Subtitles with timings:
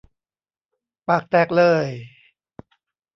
[1.07, 1.85] ปากแตกเลย